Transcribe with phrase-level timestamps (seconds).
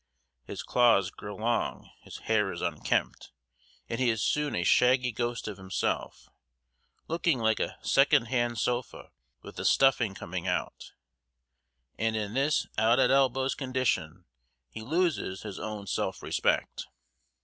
[0.45, 3.29] His claws grow long, his hair is unkempt
[3.87, 6.27] and he is soon a shaggy ghost of himself,
[7.07, 9.11] looking "like a second hand sofa
[9.43, 10.93] with the stuffing coming out,"
[11.99, 14.25] and in this out at elbows condition
[14.71, 16.87] he loses his own self respect.